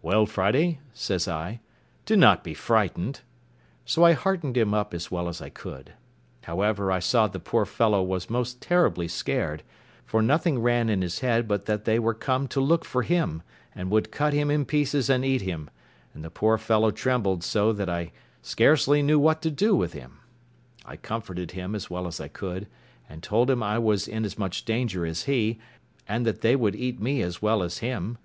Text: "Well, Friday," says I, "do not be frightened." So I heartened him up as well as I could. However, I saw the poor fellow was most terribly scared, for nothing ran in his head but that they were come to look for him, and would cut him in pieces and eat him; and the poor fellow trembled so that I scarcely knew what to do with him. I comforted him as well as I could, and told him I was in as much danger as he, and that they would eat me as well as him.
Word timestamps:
"Well, 0.00 0.26
Friday," 0.26 0.78
says 0.94 1.26
I, 1.26 1.58
"do 2.06 2.16
not 2.16 2.44
be 2.44 2.54
frightened." 2.54 3.22
So 3.84 4.04
I 4.04 4.12
heartened 4.12 4.56
him 4.56 4.72
up 4.74 4.94
as 4.94 5.10
well 5.10 5.28
as 5.28 5.42
I 5.42 5.48
could. 5.48 5.94
However, 6.42 6.92
I 6.92 7.00
saw 7.00 7.26
the 7.26 7.40
poor 7.40 7.64
fellow 7.64 8.00
was 8.00 8.30
most 8.30 8.60
terribly 8.62 9.08
scared, 9.08 9.64
for 10.04 10.22
nothing 10.22 10.60
ran 10.60 10.88
in 10.88 11.02
his 11.02 11.18
head 11.18 11.48
but 11.48 11.66
that 11.66 11.84
they 11.84 11.98
were 11.98 12.14
come 12.14 12.46
to 12.46 12.60
look 12.60 12.84
for 12.84 13.02
him, 13.02 13.42
and 13.74 13.90
would 13.90 14.12
cut 14.12 14.32
him 14.32 14.52
in 14.52 14.66
pieces 14.66 15.10
and 15.10 15.24
eat 15.24 15.42
him; 15.42 15.68
and 16.14 16.22
the 16.22 16.30
poor 16.30 16.58
fellow 16.58 16.92
trembled 16.92 17.42
so 17.42 17.72
that 17.72 17.88
I 17.88 18.12
scarcely 18.40 19.02
knew 19.02 19.18
what 19.18 19.42
to 19.42 19.50
do 19.50 19.74
with 19.74 19.94
him. 19.94 20.20
I 20.86 20.94
comforted 20.94 21.50
him 21.50 21.74
as 21.74 21.90
well 21.90 22.06
as 22.06 22.20
I 22.20 22.28
could, 22.28 22.68
and 23.08 23.20
told 23.20 23.50
him 23.50 23.64
I 23.64 23.80
was 23.80 24.06
in 24.06 24.24
as 24.24 24.38
much 24.38 24.64
danger 24.64 25.04
as 25.04 25.24
he, 25.24 25.58
and 26.06 26.24
that 26.24 26.40
they 26.40 26.54
would 26.54 26.76
eat 26.76 27.00
me 27.00 27.20
as 27.20 27.42
well 27.42 27.64
as 27.64 27.78
him. 27.78 28.18